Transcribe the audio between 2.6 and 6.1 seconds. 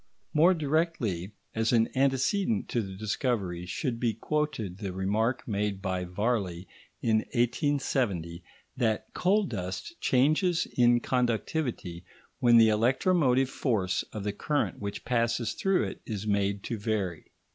to the discovery, should be quoted the remark made by